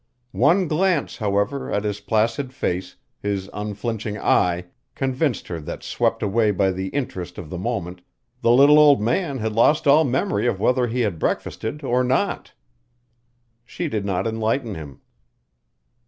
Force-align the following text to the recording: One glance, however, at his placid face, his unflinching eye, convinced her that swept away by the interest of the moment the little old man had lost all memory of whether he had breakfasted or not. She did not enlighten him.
One 0.31 0.67
glance, 0.67 1.17
however, 1.17 1.71
at 1.71 1.83
his 1.83 1.99
placid 1.99 2.55
face, 2.55 2.95
his 3.21 3.51
unflinching 3.53 4.17
eye, 4.17 4.65
convinced 4.95 5.47
her 5.49 5.59
that 5.59 5.83
swept 5.83 6.23
away 6.23 6.49
by 6.49 6.71
the 6.71 6.87
interest 6.87 7.37
of 7.37 7.51
the 7.51 7.59
moment 7.59 8.01
the 8.41 8.49
little 8.49 8.79
old 8.79 8.99
man 8.99 9.37
had 9.37 9.53
lost 9.53 9.85
all 9.85 10.03
memory 10.03 10.47
of 10.47 10.59
whether 10.59 10.87
he 10.87 11.01
had 11.01 11.19
breakfasted 11.19 11.83
or 11.83 12.03
not. 12.03 12.53
She 13.63 13.87
did 13.87 14.03
not 14.03 14.25
enlighten 14.25 14.73
him. 14.73 15.01